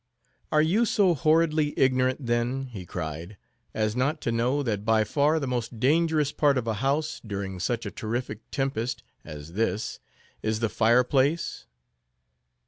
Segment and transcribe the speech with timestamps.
[0.51, 3.37] "Are you so horridly ignorant, then," he cried,
[3.71, 7.59] "as not to know, that by far the most dangerous part of a house, during
[7.59, 9.99] such a terrific tempest as this,
[10.41, 11.67] is the fire place?"